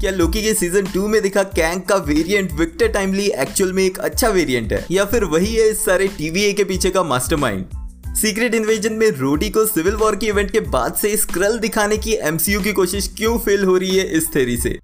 [0.00, 3.98] क्या लोकी के season two में दिखा कैंग का वेरिएंट विक्टर टाइमली एक्चुअल में एक
[3.98, 4.86] अच्छा वेरिएंट है?
[4.90, 7.64] या फिर वही है इस सारे टीवीए के पीछे का मास्टरमाइंड
[8.16, 12.12] सीक्रेट इन्वेजन में रोडी को सिविल वॉर के इवेंट के बाद से स्क्रल दिखाने की
[12.12, 14.78] एमसीयू की कोशिश क्यों फेल हो रही है इस थेरी से?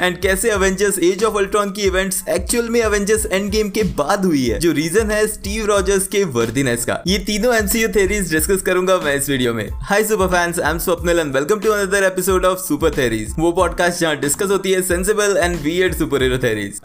[0.00, 4.24] एंड कैसे अवेंजर्स एज ऑफ़ अल्ट्रॉन की इवेंट्स एक्चुअल में अवेंजर्स एंड गेम के बाद
[4.24, 4.58] हुई है?
[4.58, 9.16] जो रीजन है स्टीव रॉजर्स के वर्दीनेस का। ये तीनों एमसीयू थेरीज डिस्कस करूँगा मैं
[9.16, 12.58] इस वीडियो में। Hi super fans I am Swapnil and welcome to another episode of
[12.58, 16.80] super theories वो पॉडकास्ट जहाँ डिस्कस होती है sensible and weird super hero theories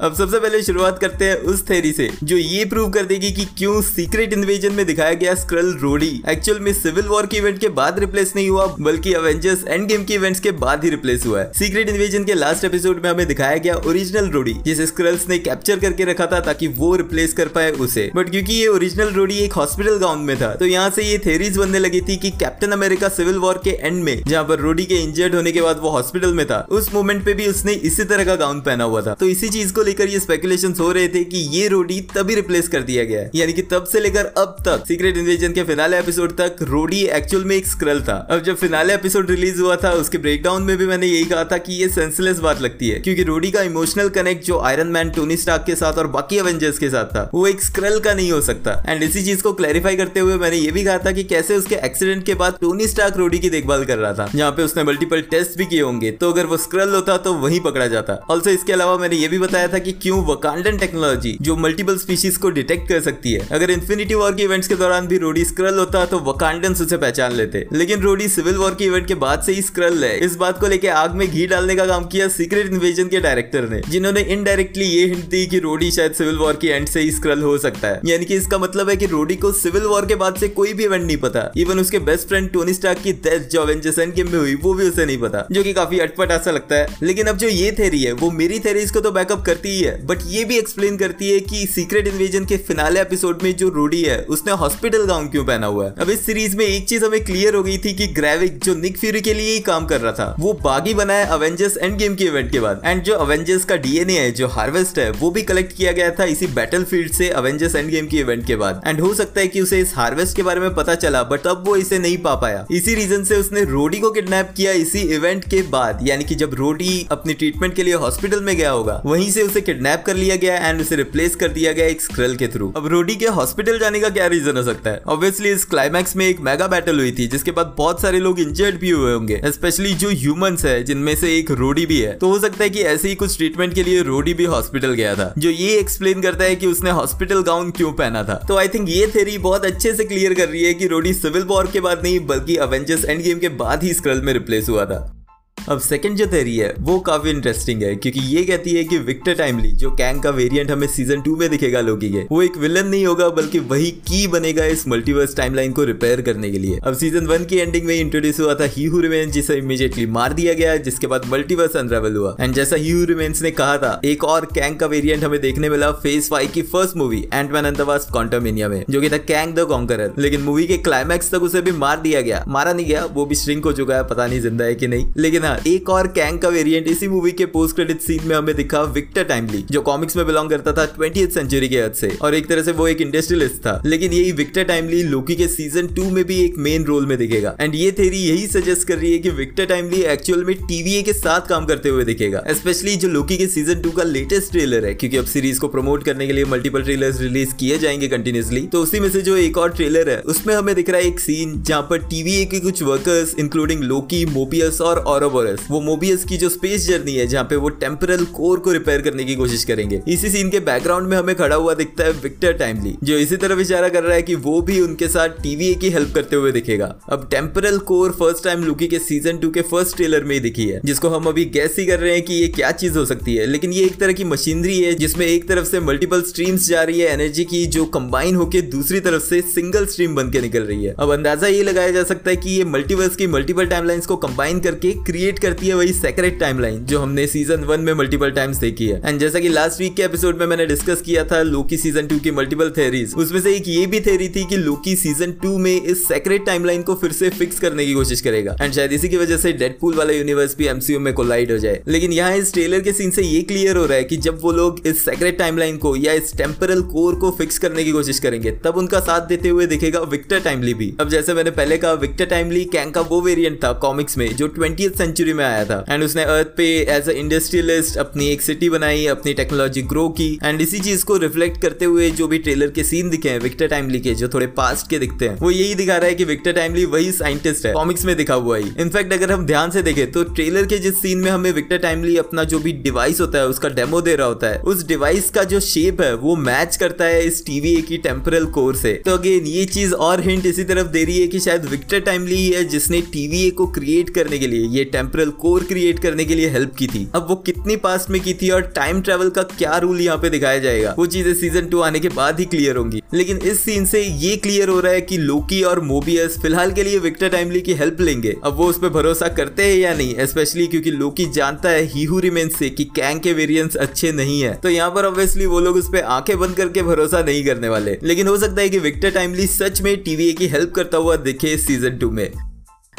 [0.00, 3.44] अब सबसे पहले शुरुआत करते हैं उस थेरी से, जो ये प्रूव कर देगी कि
[3.58, 7.68] क्यों सीक्रेट इन्वेजन में दिखाया गया स्क्रल रोडी एक्चुअल में सिविल वॉर के इवेंट के
[7.70, 11.40] बाद रिप्लेस नहीं हुआ, बल्कि अवेंजर्स एंड गेम के इवेंट्स के बाद ही रिप्लेस हुआ
[11.40, 15.38] है। सीक्रेट इन्वेजन के लास्ट एपिसोड में हमें दिखाया गया ओरिजिनल रोडी जिसे स्क्रल्स ने
[15.40, 19.38] कैप्चर करके रखा था ताकि वो रिप्लेस कर पाए उसे। बट क्योंकि ये ओरिजिनल रोडी
[19.38, 22.72] एक हॉस्पिटल गाउन में था तो यहाँ से ये थेरीज बनने लगी थी कि कैप्टन
[22.72, 25.90] अमेरिका सिविल वॉर के एंड में, जहाँ पर रोडी के इंजर्ड होने के बाद वो
[25.90, 29.14] हॉस्पिटल में था, उस मोमेंट पे भी उसने इसी तरह का गाउन पहना हुआ था।
[29.14, 32.68] तो इसी चीज़ को लेकर ये स्पेकुलेशन हो रहे थे कि ये रोडी तभी रिप्लेस
[32.68, 35.98] कर दिया गया है। यानी कि तब से लेकर अब तक सीक्रेट इन्वेजन के फिनाले
[35.98, 39.92] एपिसोड तक रोडी एक्चुअल में एक स्क्रल था। अब जब फिनाले एपिसोड रिलीज़ हुआ था,
[39.92, 43.22] उसके ब्रेकडाउन में भी मैंने यही कहा था कि ये सेंसलेस बात लगती है। क्योंकि
[43.22, 46.90] रोडी का इमोशनल कनेक्ट जो आयरन मैन टोनी स्टार्क के साथ और बाकी एवेंजर्स के
[46.90, 50.20] साथ था, वो एक स्क्रल का नहीं हो सकता। एंड इसी चीज़ को क्लैरिफाई करते
[50.20, 53.38] हुए मैंने ये भी कहा था कि कैसे उसके एक्सीडेंट के बाद टोनी स्टार्क रोडी
[53.38, 56.46] की देखभाल कर रहा था। जहाँ पे उसने मल्टीपल टेस्ट भी किए होंगे। तो अगर
[56.46, 59.78] वो स्क्रल होता तो वही पकड़ा जाता। ऑल्सो इसके अलावा मैंने ये भी बताया था
[59.80, 63.46] कि क्यों वकांडन टेक्नोलॉजी जो मल्टीपल स्पीशीज को डिटेक्ट कर सकती है?
[63.52, 67.32] अगर इन्फिनिटी वॉर के इवेंट्स के दौरान भी रोडी स्क्रल होता तो वकांडन उसे पहचान
[67.32, 70.60] लेते। लेकिन रोडी सिविल वॉर के इवेंट के बाद से ही स्क्रल है। इस बात
[70.60, 74.20] को लेकर आग में घी डालने का काम किया सीक्रेट इन्वेजन के डायरेक्टर ने, जिन्होंने
[74.30, 77.56] इनडायरेक्टली ये हिंट दी कि रोडी शायद सिविल वॉर के एंड से ही स्क्रल हो
[77.58, 80.48] सकता है। यानी कि इसका मतलब है कि रोडी को सिविल वॉर के बाद से
[80.50, 83.98] कोई भी इवेंट नहीं पता। इवन उसके बेस्ट फ्रेंड टोनी स्टार्क की डेथ जो एवेंजर्स
[83.98, 86.76] एंड गेम में हुई, वो भी उसे नहीं पता, जो कि काफ़ी अटपटा सा लगता
[86.76, 89.80] है। लेकिन अब जो ये थेरी है, वो मेरी थेरीज को तो बैकअप करती ही
[89.80, 93.68] है। बट ये भी एक्सप्लेन करती है कि सीक्रेट इन्वेजन के फिनाले एपिसोड में जो
[93.68, 95.94] रूडी है, उसने हॉस्पिटल गाउन क्यों पहना हुआ है?
[96.00, 98.98] अब इस सीरीज़ में एक चीज़ हमें क्लियर हो गई थी कि ग्रेविक जो निक
[98.98, 102.14] फ्यूरी के लिए ही काम कर रहा था, वो बागी बना है अवेंजर्स एंड गेम
[102.14, 105.42] के इवेंट के बाद। एंड जो अवेंजर्स का डीएनए है, जो हार्वेस्ट है, वो भी
[105.42, 109.00] कलेक्ट किया गया था इसी बैटल से अवेंजर्स एंड गेम के इवेंट के बाद। एंड
[109.00, 111.76] हो सकता है कि उसे इस हार्वेस्ट के बारे में पता चला बट अब वो
[111.76, 115.62] इसे नहीं पा पाया। इसी रीजन से उसने रोडी को किडनैप किया इसी इवेंट के
[115.62, 119.42] बाद। यानी कि जब रोडी अपनी ट्रीटमेंट के लिए हॉस्पिटल में गया होगा, वहीं से
[119.50, 122.72] उसे किडनैप कर लिया गया एंड उसे रिप्लेस कर दिया गया एक स्क्रल के थ्रू
[122.76, 125.02] अब रोडी के हॉस्पिटल जाने का क्या रीजन हो सकता है?
[125.08, 128.78] ऑब्वियसली इस क्लाइमैक्स में एक मेगा बैटल हुई थी, जिसके बाद बहुत सारे लोग इंजर्ड
[128.80, 132.12] भी हुए होंगे स्पेशली जो ह्यूमंस है, जिनमें से एक रोडी भी है.
[132.12, 135.14] तो हो सकता है कि ऐसे ही कुछ ट्रीटमेंट के लिए रोडी भी हॉस्पिटल गया
[135.14, 138.34] था, जो ये एक्सप्लेन करता है कि उसने हॉस्पिटल गाउन क्यों पहना था.
[138.48, 141.44] तो आई थिंक ये थेरी बहुत अच्छे से क्लियर कर रही है कि रोडी सिविल
[141.44, 144.84] वॉर के बाद नहीं, बल्कि अवेंजर्स एंड गेम के बाद ही स्क्रल में रिप्लेस हुआ
[144.84, 145.19] था.
[145.68, 149.34] अब सेकंड जो थेरी है, वो काफ़ी इंटरेस्टिंग है, क्योंकि ये कहती है कि विक्टर
[149.34, 152.86] टाइमली जो कैंग का वेरिएंट हमें सीज़न टू में दिखेगा लोकी के, वो एक विलन
[152.86, 156.94] नहीं होगा, बल्कि वही की बनेगा इस मल्टीवर्स टाइमलाइन को रिपेयर करने के लिए। अब
[156.94, 160.76] सीज़न वन की एंडिंग में इंट्रोड्यूस हुआ था ही रिमेंस जिसे इमीडिएटली मार दिया गया,
[160.78, 164.76] जिसके बाद मल्टीवर्स अनरेवल हुआ। एंड जैसा ही रिमेंस ने कहा था, एक और कैंग
[164.76, 168.84] का वेरियंट हमें देखने मिला फेस फाइव की first movie ant man the Quantumania में,
[168.90, 172.20] जो कि था कैंग द कॉन्करर लेकिन मूवी के क्लाइमैक्स तक उसे भी मार दिया
[172.20, 174.88] गया। मारा नहीं गया, वो भी श्रिंक हो चुका है, पता नहीं ज़िंदा है कि
[174.88, 178.34] नहीं। लेकिन हाँ एक और कैंग का वेरिएंट इसी मूवी के पोस्ट क्रेडिट सीन में
[178.36, 182.10] हमें दिखा विक्टर टाइमली जो कॉमिक्स में बिलोंग करता था ट्वेंटी सेंचुरी के हद से,
[182.22, 185.86] और एक तरह से वो एक इंडस्ट्रियलिस्ट था। लेकिन यही विक्टर टाइमली लोकी के सीज़न
[185.86, 189.12] टू में भी एक मेन रोल में दिखेगा। एंड ये थेरी यही सजेस्ट कर रही
[189.12, 193.08] है कि विक्टर टाइमली एक्चुअल में टीवीए के साथ काम करते हुए दिखेगा। स्पेशली जो
[193.08, 196.32] लोकी के सीज़न टू का लेटेस्ट ट्रेलर है, क्योंकि अब सीरीज़ को प्रमोट करने के
[196.32, 200.10] लिए मल्टीपल ट्रेलर रिलीज़ किए जाएँगे कंटिन्यूसली तो उसी में से जो एक और ट्रेलर
[200.10, 203.82] है, उसमें हमें दिख रहा है एक सीन जहाँ पर टीवीए के कुछ वर्कर्स इंक्लूडिंग
[203.84, 204.98] लोकी मोबियस और
[205.40, 209.00] ऑरोबोरस वो मोबियस की जो स्पेस जर्नी है, जहाँ पे वो टेम्परल कोर को रिपेयर
[209.02, 212.52] करने की कोशिश करेंगे। इसी सीन के बैकग्राउंड में हमें खड़ा हुआ दिखता है विक्टर
[212.54, 215.90] टाइमली जो इसी तरफ़ इशारा कर रहा है कि वो भी उनके साथ टीवीए की
[215.90, 219.96] हेल्प करते हुए दिखेगा। अब temporal core first time Loki के सीज़न टू के फ़र्स्ट
[219.96, 222.48] ट्रेलर में ही दिखी है, जिसको हम अभी गैस ही कर रहे हैं कि ये
[222.50, 225.66] क्या चीज़ हो सकती है। लेकिन ये एक तरह की मशीनरी है, जिसमें एक तरफ़
[225.66, 229.86] से मल्टीपल स्ट्रीम्स जा रही है एनर्जी की, जो कंबाइन होकर दूसरी तरफ़ से सिंगल
[229.86, 232.64] स्ट्रीम बन के निकल रही है। अब अंदाज़ा ये लगाया जा सकता है कि ये
[232.66, 237.26] मल्टीवर्स की मल्टीपल टाइमलाइंस को कंबाइन करके क्रिएट करती है वही सेक्रेट टाइमलाइन जो हमने
[237.26, 240.46] सीज़न वन में मल्टीपल टाइम्स देखी है। एंड जैसा कि लास्ट वीक के एपिसोड में
[240.46, 244.00] मैंने डिस्कस किया था लोकी सीज़न टू की मल्टीपल थेरीज उसमें से एक ये भी
[244.00, 247.86] थेरी थी कि लोकी सीज़न टू में इस सेक्रेट टाइमलाइन को फिर से फिक्स करने
[247.86, 251.12] की कोशिश करेगा। एंड शायद इसी की वजह से डेडपूल वाला यूनिवर्स भी एमसीयू में
[251.14, 254.04] कोलाइड हो जाए। लेकिन यहाँ इस ट्रेलर के सीन से ये क्लियर हो रहा है
[254.04, 257.84] कि जब वो लोग इस सेक्रेट टाइमलाइन को या इस टेम्परल कोर को फिक्स करने
[257.84, 261.50] की कोशिश करेंगे, तब उनका साथ देते हुए दिखेगा विक्टर टाइमली भी। अब जैसे मैंने
[261.50, 265.44] पहले कहा विक्टर टाइमली कैंग का वो वेरियंट था कॉमिक्स में, जो ट्वेंटी सेंचुरी में
[265.44, 269.82] आया था। एंड उसने अर्थ पे एज अ इंडस्ट्रियलिस्ट अपनी एक सिटी बनाई, अपनी टेक्नोलॉजी
[269.84, 273.30] ग्रो की। एंड इसी चीज़ को रिफ्लेक्ट करते हुए जो भी ट्रेलर के सीन दिखे
[273.30, 276.14] हैं विक्टर टाइमली के, जो थोड़े पास्ट के दिखते हैं, वो यही दिखा रहा है
[276.14, 279.70] कि विक्टर टाइमली वही साइंटिस्ट है कॉमिक्स में दिखा हुआ ही। इनफैक्ट अगर हम ध्यान
[279.70, 283.20] से देखें तो ट्रेलर के जिस सीन में हमें विक्टर टाइमली अपना जो भी डिवाइस
[283.20, 286.36] होता है, उसका डेमो दे रहा होता है, उस डिवाइस का जो शेप है, वो
[286.38, 290.46] मैच करता है इस टीवी की टेम्परल कोर से। तो अगेन ये चीज़ और हिंट
[290.46, 294.10] इसी तरफ़ दे रही है कि शायद विक्टर टाइमली ही है जिसने टीवी को क्रिएट
[294.10, 297.34] करने के लिए ये टेम्परल कोर क्रिएट करने के लिए हेल्प की थी। अब वो
[297.36, 300.94] कितनी पास्ट में की थी और टाइम ट्रेवल का क्या रूल यहाँ पे दिखाया जाएगा?
[300.98, 304.36] वो चीज़ें सीज़न टू आने के बाद ही क्लियर होंगी। लेकिन इस सीन से ये
[304.36, 308.00] क्लियर हो रहा है कि लोकी और मोबियस फ़िलहाल के लिए विक्टर टाइमली की हेल्प
[308.00, 310.26] लेंगे। अब वो उस पर भरोसा करते हैं या नहीं?
[310.26, 314.54] स्पेशली क्योंकि लोकी जानता है हीहू रिमेंस से कि कैंग के वेरिएंट्स अच्छे नहीं है।
[314.54, 317.98] तो यहाँ पर ऑब्वियसली वो लोग उस पर आँखें बंद करके भरोसा नहीं करने वाले।
[318.02, 321.56] लेकिन हो सकता है कि विक्टर टाइमली सच में टीवीए की हेल्प करता हुआ दिखे
[321.58, 322.49] सीज़न टू में।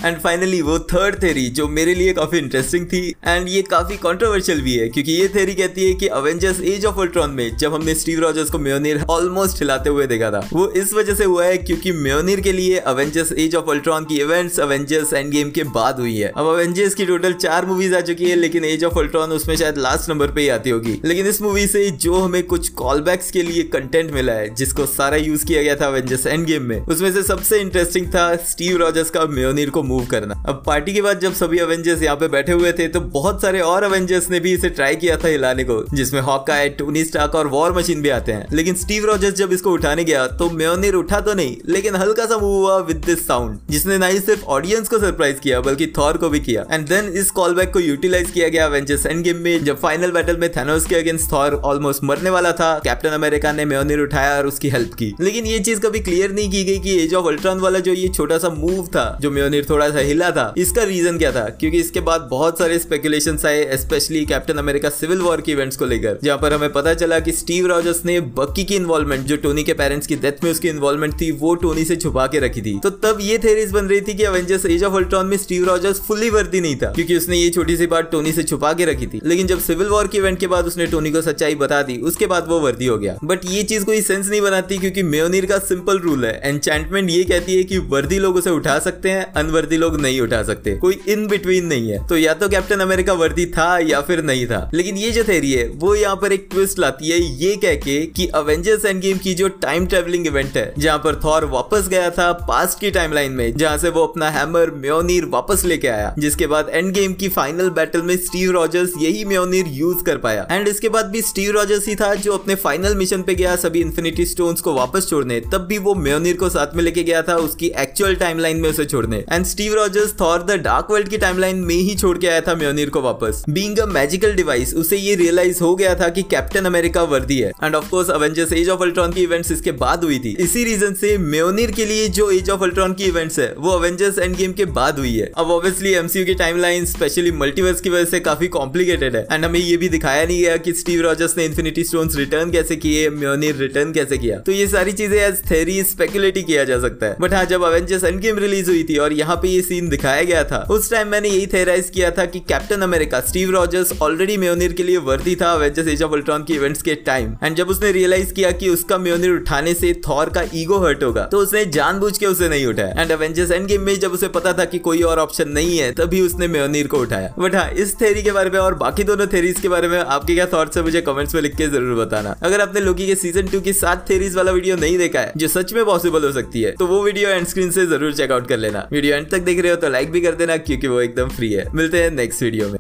[0.06, 4.62] एंड फाइनली वो थर्ड थेरी जो मेरे लिए काफ़ी इंटरेस्टिंग थी एंड ये काफ़ी कॉन्ट्रोवर्शियल
[4.62, 7.95] भी है, क्योंकि ये थेरी कहती है कि अवेंजर्स एज ऑफ़ अल्ट्रॉन में, जब हमने
[7.95, 11.57] स्टीव रॉजर्स को म्योनिर ऑलमोस्ट हिलाते हुए देखा था, वो इस वजह से हुआ है
[11.59, 16.00] क्योंकि म्योनिर के लिए अवेंजर्स एज ऑफ़ अल्ट्रॉन की इवेंट्स अवेंजर्स एंड गेम के बाद
[16.00, 19.31] हुई है। अब अवेंजर्स की टोटल चार मूवीज़ आ चुकी है, लेकिन एज ऑफ़ अल्ट्रॉन
[19.31, 22.69] उसमें शायद लास्ट नंबर पे ही आती होगी। लेकिन इस मूवी से जो हमें कुछ
[22.81, 26.45] कॉल बैक्स के लिए कंटेंट मिला है, जिसको सारा यूज़ किया गया था अवेंजर्स एंड
[26.45, 30.63] गेम में, उसमें से सबसे इंटरेस्टिंग था स्टीव रॉजर्स का म्योनिर को मूव करना। अब
[30.65, 33.83] पार्टी के बाद जब सभी अवेंजर्स यहाँ पे बैठे हुए थे तो बहुत सारे और
[33.83, 37.73] अवेंजर्स ने भी इसे ट्राई किया था हिलाने को, जिसमें हॉकाई टोनी स्टार्क और वॉर
[37.73, 41.33] मशीन भी आते हैं। लेकिन स्टीव रॉजर्स जब इसको उठाने गया तो मेयोनिर उठा तो
[41.33, 44.99] नहीं, लेकिन हल्का सा मूव हुआ विद दिस साउंड जिसने ना ही सिर्फ़ ऑडियंस को
[44.99, 48.47] सरप्राइज़ किया, बल्कि थॉर को भी किया। एंड देन इस कॉल बैक को यूटिलाइज किया
[48.47, 52.29] गया अवेंजर्स एंड गेम में, जब फाइनल बैटल में थैनोस के अगेंस्ट थॉर ऑलमोस्ट मरने
[52.29, 55.99] वाला था कैप्टन अमेरिका ने मेयोनिर उठाया और उसकी हेल्प की। लेकिन ये चीज़ कभी
[56.01, 59.17] क्लियर नहीं की गई कि एज ऑफ़ अल्ट्रॉन वाला जो ये छोटा सा मूव था,
[59.21, 61.44] जो मेयोनिर थोड़ा सा हिला था। इसका रीजन क्या था?
[61.51, 65.86] क्योंकि इसके बाद बहुत सारे स्पेकुलेशन आए specially Captain America Civil War के इवेंट्स को
[65.86, 69.63] लेकर, जहाँ पर हमें पता चला कि स्टीव रॉजर्स ने बक्की की इन्वॉल्वमेंट जो टोनी
[69.63, 72.78] के पेरेंट्स की डेथ में उसकी इन्वॉल्वमेंट थी, वो टोनी से छुपा के रखी थी।
[72.83, 76.00] तो तब ये थेरीज बन रही थी कि अवेंजर्स एज ऑफ़ अल्ट्रॉन में स्टीव रॉजर्स
[76.01, 79.07] फुल्ली वर्दी नहीं था, क्योंकि उसने ये छोटी सी बात टोनी से छुपा के रखी
[79.07, 81.98] थी। लेकिन जब सिविल वॉर के इवेंट के बाद उसने टोनी को सच्चाई बता दी,
[82.01, 85.45] उसके बाद वो वर्दी हो गया। बट ये चीज़ कोई सेंस नहीं बनाती, क्योंकि मेयोनीर
[85.45, 89.31] का सिंपल रूल है। एनचैंटमेंट ये कहती है कि वर्दी लोग उसे उठा सकते हैं
[89.34, 93.13] अनवर्दी लोग नहीं उठा सकते। कोई इन बिटवीन नहीं है। तो या तो कैप्टन अमेरिका
[93.13, 96.47] वर्दी था या फिर नहीं था। लेकिन ये जो थेरी है, वो यहाँ पर एक
[96.51, 100.57] ट्विस्ट लाती है, ये कह के कि अवेंजर्स एंड गेम की जो टाइम ट्रेवलिंग इवेंट
[100.57, 104.29] है, जहाँ पर थॉर वापस गया था पास्ट की टाइमलाइन में, जहाँ से वो अपना
[104.29, 108.94] हैमर म्योनीर वापस लेके आया, जिसके बाद एंड गेम की फाइनल बैटल में स्टीव रॉजर्स
[109.01, 112.56] यही म्योनीर यूज़ कर पाया। एंड इसके बाद भी स्टीव रॉजर्स ही था जो अपने
[112.56, 116.50] फाइनल मिशन पे गया, सभी इन्फिनिटी स्टोन्स को वापस छोड़ने, तब भी वो म्योनीर को
[116.50, 120.44] साथ में लेके गया था, उसकी एक्चुअल टाइमलाइन में उसे छोड़ने। And Steve Rogers Thor
[120.44, 123.80] the Dark World की टाइमलाइन में ही छोड़ के आया था म्योनिर को वापस। बींग
[123.80, 127.75] अ मैजिकल डिवाइस उसे ये रियलाइज़ हो गया था कि कैप्टन अमेरिका वर्दी है। And
[127.75, 131.72] of course Avengers Age of Ultron की इवेंट्स इसके बाद हुई थी। इसी रीजन से म्योनिर
[131.72, 135.00] के लिए जो एज ऑफ़ अल्ट्रॉन की इवेंट्स है, वो अवेंजर्स एंड गेम के बाद
[135.00, 139.25] हुई है। अब ऑब्वियसली एमसीयू की टाइमलाइन स्पेशली मल्टीवर्स की वजह से काफ़ी कॉम्प्लिकेटेड है।
[139.31, 142.75] एंड हमें ये भी दिखाया नहीं गया कि स्टीव रॉजर्स ने इन्फिनिटी स्टोन्स रिटर्न कैसे
[142.78, 147.06] किए म्योनिर रिटर्न कैसे किया। तो ये सारी चीज़ें एज थेरी स्पेकुलेट किया जा सकता
[147.06, 149.89] है। बट हाँ जब अवेंजर्स एंड गेम रिलीज़ हुई थी और यहाँ पे ये सीन
[149.89, 153.91] दिखाया गया था। उस टाइम मैंने यही थेराइज किया था कि Captain America Steve Rogers
[154.01, 157.55] already म्योनिर के लिए वर्दी था अवेंजर्स एज ऑफ़ अल्ट्रॉन की इवेंट्स के टाइम एंड
[157.55, 161.39] जब उसने रियलाइज़ किया कि उसका म्योनिर उठाने से थॉर का ईगो हर्ट होगा तो
[161.39, 164.65] उसने जानबूझ के उसे नहीं उठाया। एंड अवेंजर्स एंड गेम में जब उसे पता था
[164.65, 168.24] कि कोई और ऑप्शन नहीं है, तभी उसने म्योनिर को उठाया। बट हाँ इस थेरी
[168.24, 171.01] के बारे में और बाकी दोनों थेरीज के बारे में आपके क्या थॉट्स है, मुझे
[171.01, 174.36] कमेंट्स में लिख के ज़रूर बताना। अगर आपने लोकी के सीज़न टू की सात थेरीज
[174.36, 177.29] वाला वीडियो नहीं देखा है, जो सच में पॉसिबल हो सकती है तो वो वीडियो
[177.29, 180.11] एंड स्क्रीन से ज़रूर चेकआउट कर लेना। वीडियो एंड तक देख रहे हो तो लाइक
[180.11, 182.79] भी कर देना क्योंकि वो एकदम फ्री है। मिलते हैं नेक्स्ट वीडियो में।